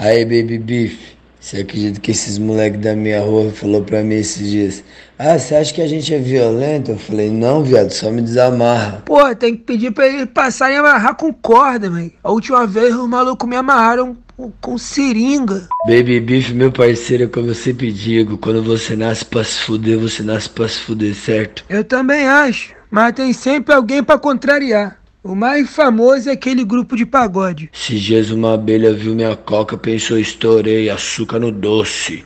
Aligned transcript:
Aí, 0.00 0.24
Baby 0.24 0.56
Beef, 0.56 0.98
você 1.38 1.58
acredita 1.58 2.00
que 2.00 2.10
esses 2.10 2.38
moleques 2.38 2.80
da 2.80 2.96
minha 2.96 3.20
rua 3.20 3.50
falou 3.50 3.82
pra 3.82 4.02
mim 4.02 4.14
esses 4.14 4.50
dias? 4.50 4.84
Ah, 5.18 5.38
você 5.38 5.54
acha 5.54 5.74
que 5.74 5.82
a 5.82 5.86
gente 5.86 6.14
é 6.14 6.18
violento? 6.18 6.92
Eu 6.92 6.98
falei, 6.98 7.28
não, 7.28 7.62
viado, 7.62 7.90
só 7.90 8.10
me 8.10 8.22
desamarra. 8.22 9.02
Pô, 9.04 9.34
tem 9.34 9.54
que 9.54 9.62
pedir 9.62 9.90
pra 9.90 10.06
eles 10.06 10.26
passarem 10.32 10.78
a 10.78 10.80
amarrar 10.80 11.16
com 11.16 11.30
corda, 11.30 11.90
velho. 11.90 12.10
A 12.24 12.30
última 12.30 12.66
vez 12.66 12.96
os 12.96 13.06
malucos 13.06 13.46
me 13.46 13.56
amarraram 13.56 14.16
com, 14.58 14.78
seringa. 14.78 15.68
Baby 15.86 16.18
Beef, 16.18 16.48
meu 16.52 16.72
parceiro, 16.72 17.24
é 17.24 17.26
como 17.26 17.48
eu 17.48 17.54
sempre 17.54 17.92
digo, 17.92 18.38
quando 18.38 18.62
você 18.62 18.96
nasce 18.96 19.22
pra 19.26 19.44
se 19.44 19.60
fuder, 19.60 19.98
você 19.98 20.22
nasce 20.22 20.48
pra 20.48 20.66
se 20.66 20.78
fuder, 20.78 21.14
certo? 21.14 21.62
Eu 21.68 21.84
também 21.84 22.26
acho, 22.26 22.72
mas 22.90 23.12
tem 23.12 23.34
sempre 23.34 23.74
alguém 23.74 24.02
pra 24.02 24.18
contrariar. 24.18 24.99
O 25.22 25.34
mais 25.34 25.68
famoso 25.68 26.30
é 26.30 26.32
aquele 26.32 26.64
grupo 26.64 26.96
de 26.96 27.04
pagode. 27.04 27.70
Esses 27.74 28.00
dias 28.00 28.30
uma 28.30 28.54
abelha 28.54 28.94
viu 28.94 29.14
minha 29.14 29.36
coca, 29.36 29.76
pensou, 29.76 30.18
estourei, 30.18 30.88
açúcar 30.88 31.38
no 31.38 31.52
doce. 31.52 32.24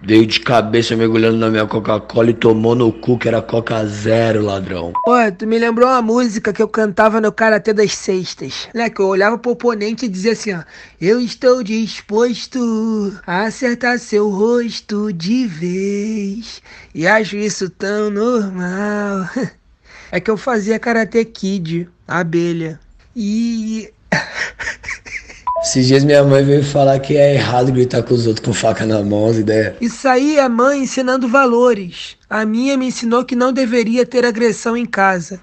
Veio 0.00 0.26
de 0.26 0.40
cabeça 0.40 0.96
mergulhando 0.96 1.36
na 1.36 1.50
minha 1.50 1.66
Coca-Cola 1.66 2.30
e 2.30 2.34
tomou 2.34 2.74
no 2.74 2.90
cu 2.90 3.18
que 3.18 3.28
era 3.28 3.42
Coca 3.42 3.84
Zero, 3.86 4.42
ladrão. 4.42 4.94
Pô, 5.04 5.12
tu 5.38 5.46
me 5.46 5.58
lembrou 5.58 5.86
uma 5.86 6.00
música 6.00 6.54
que 6.54 6.62
eu 6.62 6.66
cantava 6.68 7.20
no 7.20 7.30
Karatê 7.30 7.74
das 7.74 7.94
Sextas. 7.94 8.66
Né? 8.74 8.88
Que 8.88 9.00
eu 9.00 9.06
olhava 9.06 9.36
pro 9.36 9.52
oponente 9.52 10.06
e 10.06 10.08
dizia 10.08 10.32
assim, 10.32 10.54
ó. 10.54 10.62
Eu 10.98 11.20
estou 11.20 11.62
disposto 11.62 13.12
a 13.26 13.42
acertar 13.42 13.98
seu 13.98 14.30
rosto 14.30 15.12
de 15.12 15.46
vez. 15.46 16.62
E 16.94 17.06
acho 17.06 17.36
isso 17.36 17.68
tão 17.68 18.10
normal. 18.10 19.28
É 20.12 20.20
que 20.20 20.30
eu 20.30 20.36
fazia 20.36 20.78
Karate 20.78 21.24
Kid, 21.24 21.88
abelha. 22.06 22.78
E... 23.16 23.90
Esses 25.64 25.86
dias 25.86 26.04
minha 26.04 26.22
mãe 26.22 26.44
veio 26.44 26.62
falar 26.62 26.98
que 26.98 27.16
é 27.16 27.34
errado 27.34 27.72
gritar 27.72 28.02
com 28.02 28.12
os 28.12 28.26
outros 28.26 28.44
com 28.44 28.52
faca 28.52 28.84
na 28.84 29.02
mão, 29.02 29.26
as 29.26 29.38
ideias. 29.38 29.74
Isso 29.80 30.06
aí 30.06 30.36
é 30.36 30.46
mãe 30.50 30.82
ensinando 30.82 31.26
valores. 31.28 32.18
A 32.28 32.44
minha 32.44 32.76
me 32.76 32.88
ensinou 32.88 33.24
que 33.24 33.34
não 33.34 33.54
deveria 33.54 34.04
ter 34.04 34.26
agressão 34.26 34.76
em 34.76 34.84
casa. 34.84 35.40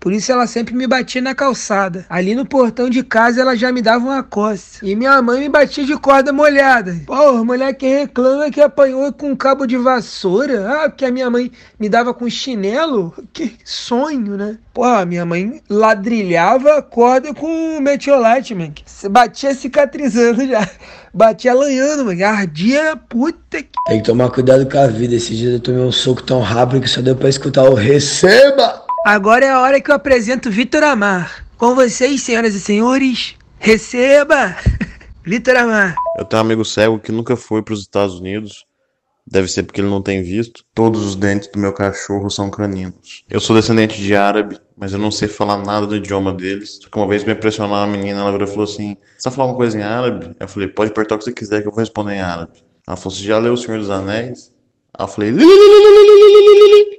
Por 0.00 0.14
isso 0.14 0.32
ela 0.32 0.46
sempre 0.46 0.74
me 0.74 0.86
batia 0.86 1.20
na 1.20 1.34
calçada. 1.34 2.06
Ali 2.08 2.34
no 2.34 2.46
portão 2.46 2.88
de 2.88 3.02
casa 3.02 3.42
ela 3.42 3.54
já 3.54 3.70
me 3.70 3.82
dava 3.82 4.02
uma 4.02 4.22
coça. 4.22 4.78
E 4.82 4.96
minha 4.96 5.20
mãe 5.20 5.40
me 5.40 5.48
batia 5.50 5.84
de 5.84 5.94
corda 5.98 6.32
molhada. 6.32 6.96
Mulher 7.44 7.74
que 7.74 7.86
reclama 7.86 8.50
que 8.50 8.62
apanhou 8.62 9.12
com 9.12 9.32
um 9.32 9.36
cabo 9.36 9.66
de 9.66 9.76
vassoura. 9.76 10.66
Ah, 10.70 10.88
porque 10.88 11.04
a 11.04 11.10
minha 11.10 11.28
mãe 11.28 11.52
me 11.78 11.88
dava 11.88 12.14
com 12.14 12.30
chinelo. 12.30 13.12
Que 13.30 13.56
sonho, 13.62 14.38
né? 14.38 14.56
Porra, 14.72 15.04
minha 15.04 15.26
mãe 15.26 15.60
ladrilhava 15.68 16.78
a 16.78 16.82
corda 16.82 17.34
com 17.34 17.78
metiolate, 17.80 18.54
man. 18.54 18.72
Batia 19.10 19.54
cicatrizando 19.54 20.46
já. 20.46 20.66
Batia 21.12 21.52
lanhando, 21.52 22.06
mano. 22.06 22.24
Ardia, 22.24 22.96
puta 22.96 23.62
que. 23.62 23.68
Tem 23.86 23.98
que 23.98 24.04
tomar 24.06 24.30
cuidado 24.30 24.66
com 24.66 24.78
a 24.78 24.86
vida. 24.86 25.14
Esses 25.14 25.36
dias 25.36 25.52
eu 25.52 25.60
tomei 25.60 25.82
um 25.82 25.92
soco 25.92 26.22
tão 26.22 26.40
rápido 26.40 26.80
que 26.80 26.88
só 26.88 27.02
deu 27.02 27.16
pra 27.16 27.28
escutar 27.28 27.64
o 27.64 27.74
receba! 27.74 28.89
Agora 29.04 29.46
é 29.46 29.50
a 29.50 29.60
hora 29.62 29.80
que 29.80 29.90
eu 29.90 29.94
apresento 29.94 30.50
Vitor 30.50 30.82
Amar. 30.82 31.46
Com 31.56 31.74
vocês, 31.74 32.22
senhoras 32.22 32.54
e 32.54 32.60
senhores, 32.60 33.34
receba 33.58 34.54
Vitor 35.24 35.56
Amar. 35.56 35.94
Eu 36.18 36.24
tenho 36.26 36.42
um 36.42 36.44
amigo 36.44 36.64
cego 36.66 36.98
que 36.98 37.10
nunca 37.10 37.34
foi 37.34 37.62
para 37.62 37.72
os 37.72 37.80
Estados 37.80 38.20
Unidos. 38.20 38.66
Deve 39.26 39.48
ser 39.48 39.62
porque 39.62 39.80
ele 39.80 39.88
não 39.88 40.02
tem 40.02 40.22
visto. 40.22 40.66
Todos 40.74 41.02
os 41.02 41.16
dentes 41.16 41.48
do 41.48 41.58
meu 41.58 41.72
cachorro 41.72 42.28
são 42.28 42.50
caninos. 42.50 43.24
Eu 43.30 43.40
sou 43.40 43.56
descendente 43.56 43.98
de 43.98 44.14
árabe, 44.14 44.58
mas 44.76 44.92
eu 44.92 44.98
não 44.98 45.10
sei 45.10 45.28
falar 45.28 45.56
nada 45.56 45.86
do 45.86 45.96
idioma 45.96 46.30
deles. 46.34 46.78
Só 46.82 46.90
que 46.90 46.98
uma 46.98 47.08
vez 47.08 47.24
me 47.24 47.32
impressionou 47.32 47.74
uma 47.74 47.86
menina, 47.86 48.20
ela 48.20 48.32
virou 48.32 48.46
e 48.46 48.50
falou 48.50 48.64
assim: 48.64 48.98
Você 49.16 49.24
tá 49.24 49.30
falando 49.30 49.52
uma 49.52 49.56
coisa 49.56 49.78
em 49.78 49.82
árabe? 49.82 50.36
Eu 50.38 50.46
falei: 50.46 50.68
Pode 50.68 50.90
apertar 50.90 51.14
o 51.14 51.18
que 51.18 51.24
você 51.24 51.32
quiser 51.32 51.62
que 51.62 51.68
eu 51.68 51.72
vou 51.72 51.80
responder 51.80 52.16
em 52.16 52.20
árabe. 52.20 52.62
Ela 52.86 52.98
falou: 52.98 53.16
Você 53.16 53.24
já 53.24 53.38
leu 53.38 53.54
O 53.54 53.56
Senhor 53.56 53.78
dos 53.78 53.88
Anéis? 53.88 54.52
Aí 55.00 55.04
eu 55.04 55.08
falei: 55.08 55.32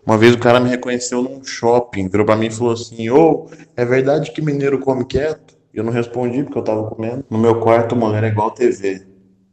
uma 0.03 0.17
vez 0.17 0.33
o 0.33 0.39
cara 0.39 0.59
me 0.59 0.69
reconheceu 0.69 1.21
num 1.21 1.43
shopping, 1.43 2.09
virou 2.09 2.25
pra 2.25 2.35
mim 2.35 2.47
e 2.47 2.51
falou 2.51 2.73
assim: 2.73 3.09
Ô, 3.11 3.47
oh, 3.47 3.55
é 3.77 3.85
verdade 3.85 4.31
que 4.31 4.41
mineiro 4.41 4.79
come 4.79 5.05
quieto? 5.05 5.55
Eu 5.71 5.83
não 5.83 5.91
respondi 5.91 6.43
porque 6.43 6.57
eu 6.57 6.63
tava 6.63 6.83
comendo. 6.89 7.23
No 7.29 7.37
meu 7.37 7.59
quarto, 7.59 7.95
mulher 7.95 8.23
é 8.23 8.27
igual 8.27 8.49
TV. 8.51 9.05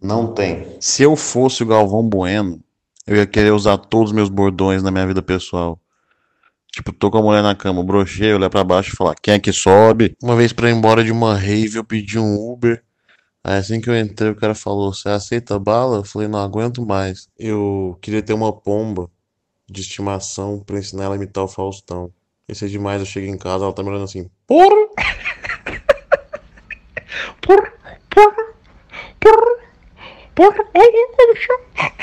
Não 0.02 0.32
tem. 0.32 0.66
Se 0.80 1.02
eu 1.02 1.14
fosse 1.14 1.62
o 1.62 1.66
Galvão 1.66 2.02
Bueno, 2.02 2.58
eu 3.06 3.16
ia 3.16 3.26
querer 3.26 3.52
usar 3.52 3.76
todos 3.76 4.10
os 4.10 4.16
meus 4.16 4.30
bordões 4.30 4.82
na 4.82 4.90
minha 4.90 5.06
vida 5.06 5.20
pessoal. 5.20 5.78
Tipo, 6.72 6.92
tô 6.92 7.10
com 7.10 7.18
a 7.18 7.22
mulher 7.22 7.42
na 7.42 7.54
cama, 7.54 7.84
brochei, 7.84 8.32
olhar 8.32 8.50
pra 8.50 8.64
baixo 8.64 8.92
e 8.92 8.96
falar, 8.96 9.14
quem 9.14 9.34
é 9.34 9.38
que 9.38 9.52
sobe? 9.52 10.14
Uma 10.22 10.36
vez 10.36 10.52
pra 10.52 10.70
ir 10.70 10.74
embora 10.74 11.04
de 11.04 11.12
uma 11.12 11.34
rave, 11.34 11.76
eu 11.76 11.84
pedi 11.84 12.18
um 12.18 12.34
Uber. 12.34 12.82
Aí 13.48 13.56
assim 13.56 13.80
que 13.80 13.88
eu 13.88 13.98
entrei, 13.98 14.30
o 14.30 14.36
cara 14.36 14.54
falou, 14.54 14.92
você 14.92 15.08
aceita 15.08 15.58
bala? 15.58 15.96
Eu 15.96 16.04
falei, 16.04 16.28
não 16.28 16.38
aguento 16.38 16.84
mais. 16.84 17.30
Eu 17.38 17.98
queria 18.02 18.20
ter 18.20 18.34
uma 18.34 18.52
pomba 18.52 19.10
de 19.66 19.80
estimação 19.80 20.60
pra 20.60 20.78
ensinar 20.78 21.04
ela 21.04 21.14
a 21.14 21.16
imitar 21.16 21.44
o 21.44 21.48
Faustão. 21.48 22.12
Esse 22.46 22.66
é 22.66 22.68
demais, 22.68 23.00
eu 23.00 23.06
chego 23.06 23.26
em 23.26 23.38
casa, 23.38 23.64
ela 23.64 23.72
tá 23.72 23.82
me 23.82 23.88
olhando 23.88 24.04
assim. 24.04 24.28
Porra! 24.46 24.68
Porra! 27.40 27.72
Porra! 28.10 28.54
Porra! 29.18 29.56
Porra! 30.34 30.64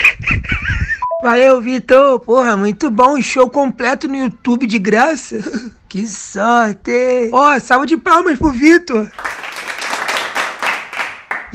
Valeu, 1.21 1.61
Vitor! 1.61 2.19
Porra, 2.21 2.57
muito 2.57 2.89
bom. 2.89 3.21
Show 3.21 3.51
completo 3.51 4.07
no 4.07 4.15
YouTube 4.15 4.65
de 4.65 4.79
graça. 4.79 5.37
Que 5.87 6.07
sorte! 6.07 7.29
Ó, 7.31 7.55
oh, 7.55 7.59
salva 7.59 7.85
de 7.85 7.95
palmas 7.95 8.37
pro 8.37 8.51
Vitor! 8.51 9.09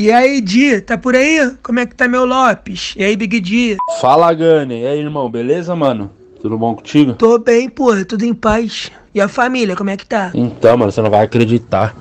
E 0.00 0.10
aí, 0.10 0.40
Di, 0.40 0.80
tá 0.80 0.96
por 0.96 1.14
aí? 1.14 1.54
Como 1.62 1.78
é 1.78 1.84
que 1.84 1.94
tá 1.94 2.08
meu 2.08 2.24
Lopes? 2.24 2.94
E 2.96 3.04
aí, 3.04 3.14
Big 3.14 3.38
Di? 3.38 3.76
Fala, 4.00 4.32
Gane. 4.32 4.80
E 4.80 4.86
aí, 4.86 4.98
irmão, 4.98 5.30
beleza, 5.30 5.76
mano? 5.76 6.10
Tudo 6.40 6.56
bom 6.56 6.74
contigo? 6.74 7.12
Tô 7.12 7.38
bem, 7.38 7.68
porra, 7.68 8.02
tudo 8.02 8.24
em 8.24 8.32
paz. 8.32 8.90
E 9.14 9.20
a 9.20 9.28
família, 9.28 9.76
como 9.76 9.90
é 9.90 9.98
que 9.98 10.06
tá? 10.06 10.30
Então, 10.32 10.74
mano, 10.78 10.90
você 10.90 11.02
não 11.02 11.10
vai 11.10 11.22
acreditar. 11.22 11.94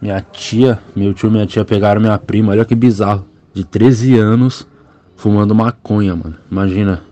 Minha 0.00 0.20
tia, 0.20 0.80
meu 0.94 1.12
tio 1.12 1.28
e 1.28 1.32
minha 1.32 1.44
tia 1.44 1.64
pegaram 1.64 2.00
minha 2.00 2.16
prima, 2.20 2.52
olha 2.52 2.64
que 2.64 2.76
bizarro. 2.76 3.26
De 3.52 3.64
13 3.64 4.16
anos, 4.16 4.64
fumando 5.16 5.52
maconha, 5.52 6.14
mano. 6.14 6.36
Imagina. 6.48 7.02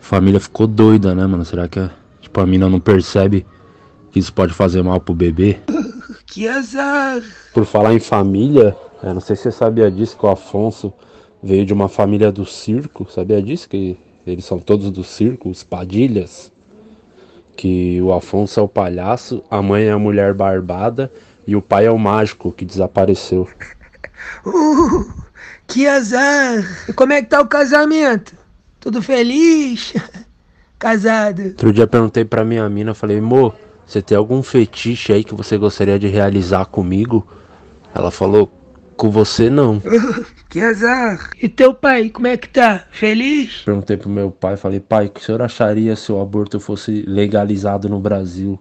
A 0.00 0.04
família 0.04 0.38
ficou 0.38 0.68
doida, 0.68 1.16
né, 1.16 1.26
mano? 1.26 1.44
Será 1.44 1.66
que 1.66 1.84
tipo, 2.20 2.40
a 2.40 2.46
mina 2.46 2.68
não 2.68 2.78
percebe 2.78 3.44
que 4.12 4.20
isso 4.20 4.32
pode 4.32 4.52
fazer 4.52 4.84
mal 4.84 5.00
pro 5.00 5.16
bebê? 5.16 5.58
que 6.26 6.46
azar! 6.46 7.20
Por 7.52 7.66
falar 7.66 7.92
em 7.92 7.98
família, 7.98 8.76
é, 9.02 9.12
não 9.12 9.20
sei 9.20 9.36
se 9.36 9.42
você 9.42 9.52
sabia 9.52 9.90
disso, 9.90 10.16
que 10.16 10.26
o 10.26 10.28
Afonso 10.28 10.92
veio 11.42 11.64
de 11.64 11.72
uma 11.72 11.88
família 11.88 12.32
do 12.32 12.44
circo. 12.44 13.10
Sabia 13.10 13.40
disso? 13.42 13.68
Que 13.68 13.96
eles 14.26 14.44
são 14.44 14.58
todos 14.58 14.90
do 14.90 15.04
circo, 15.04 15.48
os 15.48 15.62
Padilhas. 15.62 16.52
Que 17.56 18.00
o 18.00 18.12
Afonso 18.12 18.58
é 18.60 18.62
o 18.62 18.68
palhaço, 18.68 19.42
a 19.50 19.60
mãe 19.62 19.84
é 19.84 19.92
a 19.92 19.98
mulher 19.98 20.32
barbada 20.32 21.12
e 21.46 21.56
o 21.56 21.62
pai 21.62 21.86
é 21.86 21.90
o 21.90 21.98
mágico 21.98 22.52
que 22.52 22.64
desapareceu. 22.64 23.48
Uh, 24.44 25.10
que 25.66 25.86
azar! 25.86 26.86
E 26.88 26.92
como 26.92 27.12
é 27.12 27.22
que 27.22 27.28
tá 27.28 27.40
o 27.40 27.46
casamento? 27.46 28.36
Tudo 28.80 29.02
feliz? 29.02 29.94
Casado? 30.78 31.42
Outro 31.42 31.72
dia 31.72 31.86
perguntei 31.86 32.24
pra 32.24 32.44
minha 32.44 32.68
mina, 32.68 32.94
falei, 32.94 33.20
Mo, 33.20 33.52
você 33.84 34.00
tem 34.00 34.16
algum 34.16 34.42
fetiche 34.42 35.12
aí 35.12 35.24
que 35.24 35.34
você 35.34 35.56
gostaria 35.58 35.98
de 35.98 36.06
realizar 36.06 36.66
comigo? 36.66 37.26
Ela 37.92 38.12
falou, 38.12 38.48
com 38.98 39.10
você 39.10 39.48
não. 39.48 39.80
que 40.50 40.60
azar. 40.60 41.30
E 41.40 41.48
teu 41.48 41.72
pai, 41.72 42.10
como 42.10 42.26
é 42.26 42.36
que 42.36 42.48
tá? 42.48 42.84
Feliz? 42.90 43.62
Perguntei 43.64 43.96
pro 43.96 44.10
meu 44.10 44.30
pai, 44.30 44.56
falei, 44.56 44.80
pai, 44.80 45.06
o 45.06 45.10
que 45.10 45.20
o 45.20 45.24
senhor 45.24 45.40
acharia 45.40 45.96
se 45.96 46.12
o 46.12 46.20
aborto 46.20 46.58
fosse 46.60 47.04
legalizado 47.06 47.88
no 47.88 48.00
Brasil? 48.00 48.58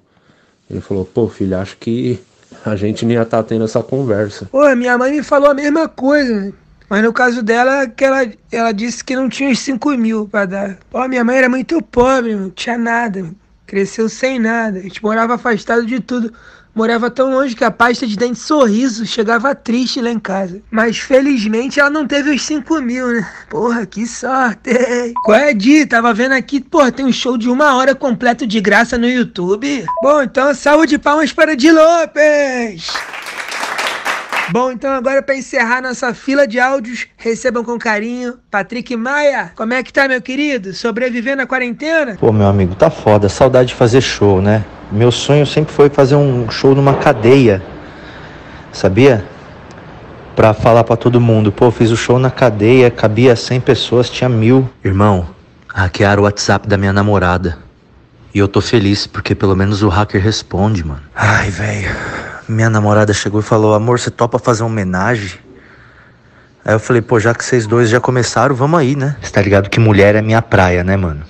Ele 0.70 0.80
falou, 0.80 1.04
pô, 1.04 1.28
filho, 1.28 1.58
acho 1.58 1.76
que 1.78 2.20
a 2.64 2.76
gente 2.76 3.06
nem 3.06 3.18
ia 3.18 3.24
estar 3.24 3.38
tá 3.38 3.44
tendo 3.44 3.66
essa 3.66 3.82
conversa. 3.82 4.46
Pô, 4.46 4.74
minha 4.76 4.98
mãe 4.98 5.12
me 5.12 5.24
falou 5.24 5.50
a 5.50 5.54
mesma 5.54 5.90
coisa. 5.90 6.54
Mas 6.90 7.04
no 7.04 7.12
caso 7.12 7.42
dela, 7.42 7.88
que 7.88 8.06
ela, 8.06 8.32
ela 8.52 8.72
disse 8.72 9.04
que 9.04 9.16
não 9.16 9.28
tinha 9.28 9.50
os 9.50 9.60
5 9.60 9.90
mil 9.98 10.28
pra 10.28 10.46
dar. 10.46 10.78
Pô, 10.90 11.06
minha 11.08 11.24
mãe 11.24 11.38
era 11.38 11.50
muito 11.50 11.82
pobre, 11.82 12.36
não 12.36 12.50
tinha 12.50 12.78
nada. 12.78 13.26
Cresceu 13.66 14.08
sem 14.08 14.40
nada. 14.40 14.80
A 14.80 14.82
gente 14.84 15.04
morava 15.04 15.34
afastado 15.34 15.86
de 15.86 16.00
tudo. 16.00 16.32
Morava 16.78 17.10
tão 17.10 17.32
longe 17.32 17.56
que 17.56 17.64
a 17.64 17.72
pasta 17.72 18.06
de 18.06 18.16
dente 18.16 18.38
sorriso 18.38 19.04
chegava 19.04 19.56
triste 19.56 20.00
lá 20.00 20.12
em 20.12 20.20
casa. 20.20 20.62
Mas 20.70 21.00
felizmente 21.00 21.80
ela 21.80 21.90
não 21.90 22.06
teve 22.06 22.30
os 22.30 22.44
5 22.44 22.80
mil, 22.82 23.08
né? 23.08 23.28
Porra, 23.50 23.84
que 23.84 24.06
sorte! 24.06 24.70
Qual 25.24 25.36
é, 25.36 25.56
Di? 25.56 25.88
Tava 25.88 26.14
vendo 26.14 26.34
aqui, 26.34 26.62
porra, 26.62 26.92
tem 26.92 27.04
um 27.04 27.12
show 27.12 27.36
de 27.36 27.50
uma 27.50 27.76
hora 27.76 27.96
completo 27.96 28.46
de 28.46 28.62
graça 28.62 28.96
no 28.96 29.10
YouTube. 29.10 29.88
Bom, 30.04 30.22
então 30.22 30.54
salve 30.54 30.86
de 30.86 31.00
palmas 31.00 31.34
para 31.34 31.56
Di 31.56 31.72
Lopes! 31.72 32.94
Bom, 34.52 34.72
então 34.72 34.92
agora 34.94 35.22
para 35.22 35.36
encerrar 35.36 35.82
nossa 35.82 36.14
fila 36.14 36.48
de 36.48 36.60
áudios, 36.60 37.08
recebam 37.18 37.64
com 37.64 37.78
carinho 37.78 38.36
Patrick 38.50 38.96
Maia. 38.96 39.52
Como 39.56 39.74
é 39.74 39.84
que 39.84 39.92
tá, 39.92 40.08
meu 40.08 40.22
querido? 40.22 40.74
Sobrevivendo 40.74 41.42
à 41.42 41.48
quarentena? 41.48 42.16
Pô, 42.20 42.32
meu 42.32 42.48
amigo, 42.48 42.76
tá 42.76 42.90
foda. 42.90 43.28
Saudade 43.30 43.70
de 43.70 43.76
fazer 43.76 44.02
show, 44.02 44.42
né? 44.42 44.64
Meu 44.92 45.12
sonho 45.12 45.46
sempre 45.46 45.74
foi 45.74 45.90
fazer 45.90 46.16
um 46.16 46.50
show 46.50 46.74
numa 46.74 46.96
cadeia, 46.96 47.62
sabia? 48.72 49.26
pra 50.38 50.54
falar 50.54 50.84
pra 50.84 50.96
todo 50.96 51.20
mundo. 51.20 51.52
Pô, 51.52 51.72
fiz 51.72 51.90
o 51.90 51.98
show 51.98 52.20
na 52.20 52.30
cadeia, 52.30 52.92
cabia 52.92 53.36
100 53.36 53.60
pessoas, 53.60 54.08
tinha 54.08 54.30
mil. 54.30 54.70
Irmão, 54.86 55.28
hackearam 55.68 56.22
o 56.22 56.26
WhatsApp 56.26 56.68
da 56.68 56.78
minha 56.78 56.94
namorada. 56.94 57.58
E 58.36 58.38
eu 58.38 58.48
tô 58.48 58.62
feliz 58.62 59.08
porque 59.08 59.34
pelo 59.34 59.56
menos 59.56 59.82
o 59.82 59.90
hacker 59.90 60.22
responde, 60.22 60.86
mano. 60.86 61.02
Ai, 61.16 61.50
velho. 61.50 62.17
Minha 62.48 62.70
namorada 62.70 63.14
chegou 63.14 63.42
e 63.42 63.44
falou: 63.44 63.74
Amor, 63.74 64.00
você 64.00 64.10
topa 64.10 64.40
fazer 64.40 64.64
uma 64.64 64.70
homenagem? 64.70 65.38
Aí 66.64 66.74
eu 66.74 66.80
falei: 66.80 67.02
Pô, 67.02 67.20
já 67.20 67.34
que 67.34 67.44
vocês 67.44 67.68
dois 67.68 67.90
já 67.90 68.00
começaram, 68.00 68.56
vamos 68.56 68.80
aí, 68.80 68.96
né? 68.96 69.18
Você 69.22 69.32
tá 69.32 69.42
ligado 69.42 69.70
que 69.70 69.80
mulher 69.80 70.16
é 70.16 70.22
minha 70.22 70.42
praia, 70.42 70.82
né, 70.82 70.96
mano? 70.96 71.24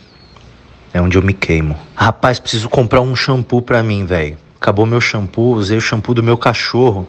É 0.93 1.01
onde 1.01 1.17
eu 1.17 1.23
me 1.23 1.33
queimo. 1.33 1.75
Rapaz, 1.95 2.39
preciso 2.39 2.69
comprar 2.69 3.01
um 3.01 3.15
shampoo 3.15 3.63
pra 3.63 3.81
mim, 3.81 4.05
velho. 4.05 4.37
Acabou 4.61 4.85
meu 4.85 5.01
shampoo, 5.01 5.55
usei 5.55 5.77
o 5.77 5.81
shampoo 5.81 6.13
do 6.13 6.21
meu 6.21 6.37
cachorro. 6.37 7.07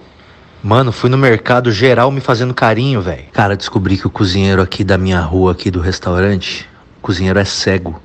Mano, 0.62 0.90
fui 0.90 1.10
no 1.10 1.18
mercado 1.18 1.70
geral 1.70 2.10
me 2.10 2.20
fazendo 2.20 2.54
carinho, 2.54 3.00
velho. 3.02 3.24
Cara, 3.32 3.56
descobri 3.56 3.96
que 3.96 4.06
o 4.06 4.10
cozinheiro 4.10 4.62
aqui 4.62 4.82
da 4.82 4.98
minha 4.98 5.20
rua, 5.20 5.52
aqui 5.52 5.70
do 5.70 5.80
restaurante, 5.80 6.68
o 6.98 7.00
cozinheiro 7.00 7.38
é 7.38 7.44
cego. 7.44 8.00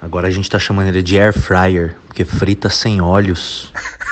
Agora 0.00 0.28
a 0.28 0.30
gente 0.30 0.50
tá 0.50 0.58
chamando 0.58 0.88
ele 0.88 1.02
de 1.02 1.18
air 1.18 1.32
fryer, 1.32 1.96
porque 2.06 2.24
frita 2.24 2.68
sem 2.68 3.00
óleos. 3.00 3.72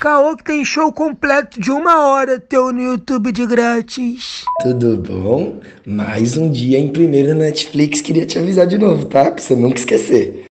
Caô 0.00 0.36
que 0.36 0.44
tem 0.44 0.64
show 0.64 0.92
completo 0.92 1.58
de 1.58 1.70
uma 1.70 2.06
hora 2.08 2.38
teu 2.38 2.70
no 2.72 2.82
YouTube 2.82 3.32
de 3.32 3.46
grátis. 3.46 4.44
Tudo 4.62 4.98
bom? 4.98 5.60
Mais 5.86 6.36
um 6.36 6.50
dia 6.50 6.78
em 6.78 6.88
primeiro 6.88 7.34
Netflix. 7.34 8.02
Queria 8.02 8.26
te 8.26 8.38
avisar 8.38 8.66
de 8.66 8.76
novo, 8.76 9.06
tá? 9.06 9.30
Pra 9.30 9.42
você 9.42 9.56
nunca 9.56 9.78
esquecer. 9.78 10.43